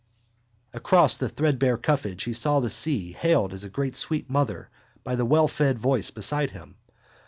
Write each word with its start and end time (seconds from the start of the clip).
Across 0.73 1.17
the 1.17 1.29
threadbare 1.29 1.77
cuffedge 1.77 2.23
he 2.23 2.33
saw 2.33 2.59
the 2.59 2.71
sea 2.71 3.11
hailed 3.11 3.53
as 3.53 3.63
a 3.63 3.69
great 3.69 3.95
sweet 3.95 4.31
mother 4.31 4.71
by 5.03 5.15
the 5.15 5.27
wellfed 5.27 5.77
voice 5.77 6.09
beside 6.09 6.49
him. 6.49 6.77